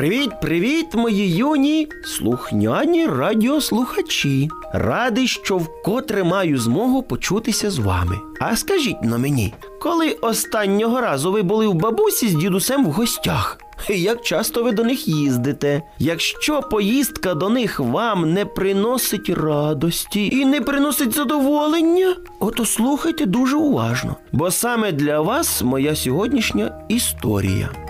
[0.00, 4.48] Привіт, привіт, мої юні слухняні радіослухачі.
[4.72, 8.18] Радий, що вкотре маю змогу почутися з вами.
[8.40, 13.58] А скажіть на мені, коли останнього разу ви були в бабусі з дідусем в гостях?
[13.88, 15.82] Як часто ви до них їздите?
[15.98, 23.56] Якщо поїздка до них вам не приносить радості і не приносить задоволення, ото слухайте дуже
[23.56, 27.89] уважно, бо саме для вас моя сьогоднішня історія.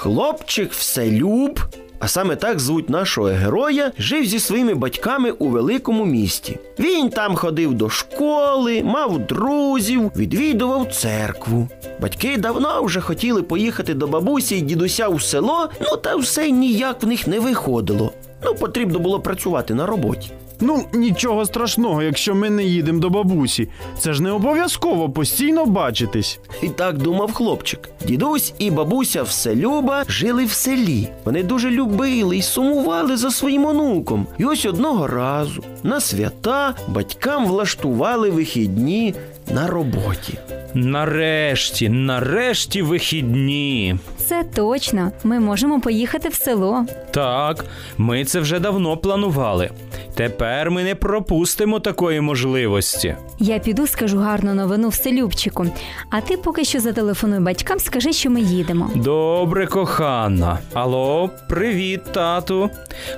[0.00, 1.60] Хлопчик вселюб,
[1.98, 6.58] а саме так звуть нашого героя, жив зі своїми батьками у великому місті.
[6.78, 11.68] Він там ходив до школи, мав друзів, відвідував церкву.
[12.00, 17.02] Батьки давно вже хотіли поїхати до бабусі і дідуся в село, ну та все ніяк
[17.02, 18.12] в них не виходило.
[18.44, 20.30] Ну, потрібно було працювати на роботі.
[20.60, 23.68] Ну, нічого страшного, якщо ми не їдемо до бабусі.
[23.98, 26.38] Це ж не обов'язково постійно бачитись.
[26.62, 27.88] І так думав хлопчик.
[28.06, 31.08] Дідусь і бабуся вселюба жили в селі.
[31.24, 34.26] Вони дуже любили і сумували за своїм онуком.
[34.38, 39.14] І ось одного разу на свята батькам влаштували вихідні
[39.54, 40.38] на роботі.
[40.74, 43.96] Нарешті, нарешті вихідні.
[44.16, 45.12] Це точно.
[45.24, 46.84] Ми можемо поїхати в село.
[47.10, 47.64] Так,
[47.98, 49.70] ми це вже давно планували.
[50.14, 53.16] Тепер ми не пропустимо такої можливості.
[53.38, 55.66] Я піду, скажу гарну новину вселюбчику.
[56.10, 58.90] А ти поки що зателефонуй батькам, скажи, що ми їдемо.
[58.94, 60.58] Добре, кохана.
[60.72, 62.70] Алло, привіт, тату.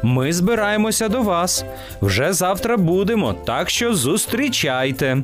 [0.03, 1.65] Ми збираємося до вас.
[2.03, 5.23] Вже завтра будемо, так що зустрічайте.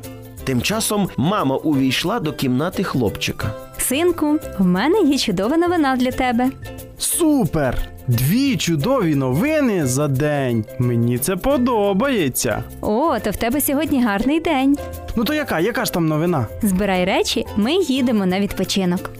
[0.48, 3.50] Тим часом мама увійшла до кімнати хлопчика.
[3.78, 6.50] Синку, в мене є чудова новина для тебе.
[6.98, 7.78] Супер!
[8.06, 10.64] Дві чудові новини за день.
[10.78, 12.64] Мені це подобається.
[12.80, 14.78] О, то в тебе сьогодні гарний день.
[15.16, 15.60] Ну то яка?
[15.60, 16.46] Яка ж там новина?
[16.62, 19.10] Збирай речі, ми їдемо на відпочинок.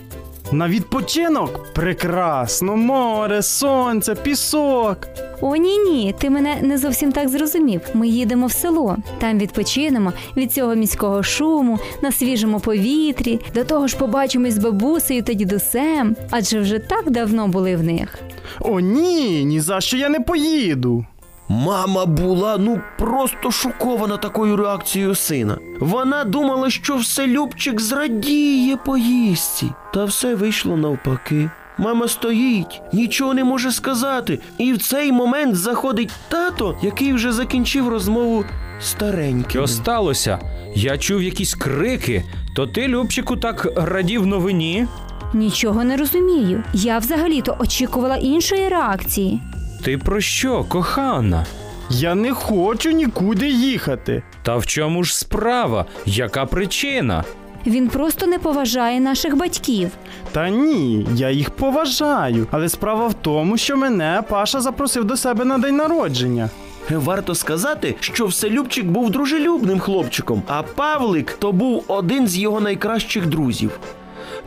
[0.53, 1.73] На відпочинок?
[1.75, 4.99] Прекрасно, море, сонце, пісок.
[5.41, 7.81] О, ні, ні, ти мене не зовсім так зрозумів.
[7.95, 8.97] Ми їдемо в село.
[9.19, 13.41] Там відпочинемо від цього міського шуму, на свіжому повітрі.
[13.55, 18.19] До того ж побачимось з бабусею та дідусем, адже вже так давно були в них.
[18.61, 21.05] О, ні, ні за що я не поїду.
[21.49, 25.59] Мама була ну просто шокована такою реакцією сина.
[25.81, 29.71] Вона думала, що вселюбчик зрадіє поїздці.
[29.95, 31.51] Та все вийшло навпаки.
[31.79, 37.89] Мама стоїть, нічого не може сказати, і в цей момент заходить тато, який вже закінчив
[37.89, 38.45] розмову
[38.81, 39.51] стареньким.
[39.51, 40.39] Що сталося?
[40.75, 42.25] Я чув якісь крики.
[42.57, 44.87] То ти, Любчику, так радів новині?
[45.35, 46.65] Нічого не розумію.
[46.73, 49.41] Я взагалі-то очікувала іншої реакції.
[49.85, 51.47] Ти про що, кохана?
[51.91, 54.23] Я не хочу нікуди їхати.
[54.43, 55.87] Та в чому ж справа?
[56.07, 57.25] Яка причина?
[57.67, 59.91] Він просто не поважає наших батьків.
[60.33, 62.47] Та ні, я їх поважаю.
[62.51, 66.51] Але справа в тому, що мене Паша запросив до себе на день народження.
[66.91, 73.27] Варто сказати, що вселюбчик був дружелюбним хлопчиком, а Павлик то був один з його найкращих
[73.27, 73.81] друзів.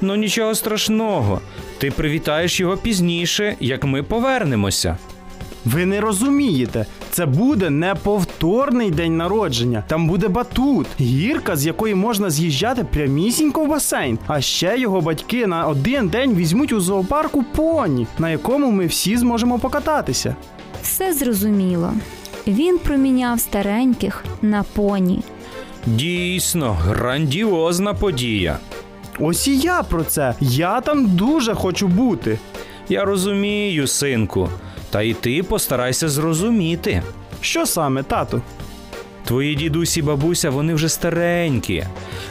[0.01, 1.41] Ну нічого страшного.
[1.77, 4.97] Ти привітаєш його пізніше, як ми повернемося.
[5.65, 9.83] Ви не розумієте, це буде неповторний день народження.
[9.87, 14.19] Там буде батут, гірка, з якої можна з'їжджати прямісінько в басейн.
[14.27, 19.17] А ще його батьки на один день візьмуть у зоопарку поні, на якому ми всі
[19.17, 20.35] зможемо покататися.
[20.81, 21.93] Все зрозуміло.
[22.47, 25.23] Він проміняв стареньких на поні.
[25.85, 28.57] Дійсно, грандіозна подія.
[29.19, 30.35] Ось і я про це.
[30.39, 32.39] Я там дуже хочу бути.
[32.89, 34.49] Я розумію, синку.
[34.91, 37.03] Та й ти постарайся зрозуміти.
[37.41, 38.41] Що саме, тату?
[39.25, 41.83] Твої дідусі і бабуся, вони вже старенькі.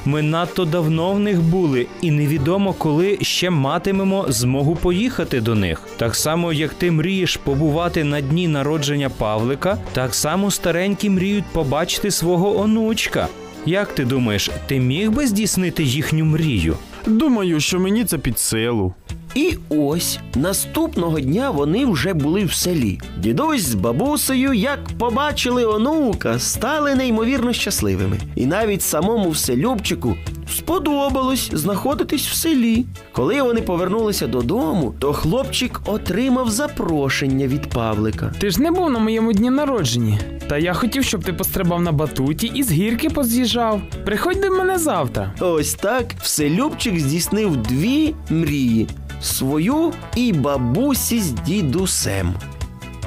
[0.05, 5.83] Ми надто давно в них були, і невідомо, коли ще матимемо змогу поїхати до них.
[5.97, 12.11] Так само, як ти мрієш побувати на дні народження Павлика, так само старенькі мріють побачити
[12.11, 13.29] свого онучка.
[13.67, 16.77] Як ти думаєш, ти міг би здійснити їхню мрію?
[17.07, 18.95] Думаю, що мені це під силу.
[19.35, 23.01] І ось наступного дня вони вже були в селі.
[23.19, 28.19] Дідусь з бабусею, як побачили онука, стали неймовірно щасливими.
[28.37, 30.17] І навіть самому вселюбчику
[30.57, 32.87] сподобалось знаходитись в селі.
[33.13, 38.33] Коли вони повернулися додому, то хлопчик отримав запрошення від Павлика.
[38.39, 40.19] Ти ж не був на моєму дні народження.
[40.49, 43.81] Та я хотів, щоб ти пострибав на батуті і з гірки поз'їжджав.
[44.05, 45.35] Приходь до мене завтра.
[45.41, 48.87] Ось так вселюбчик здійснив дві мрії:
[49.23, 52.35] свою і бабусі з дідусем.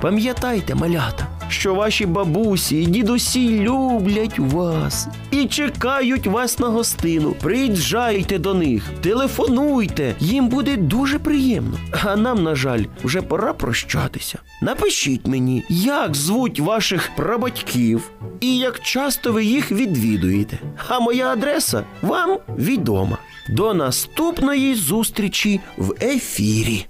[0.02, 7.36] Пам'ятайте, малята, що ваші бабусі і дідусі люблять вас і чекають вас на гостину.
[7.42, 11.78] Приїжджайте до них, телефонуйте, їм буде дуже приємно.
[12.04, 14.40] А нам, на жаль, вже пора прощатися.
[14.62, 20.60] Напишіть мені, як звуть ваших прабатьків і як часто ви їх відвідуєте.
[20.88, 23.18] А моя адреса вам відома.
[23.50, 26.86] До наступної зустрічі в ефірі.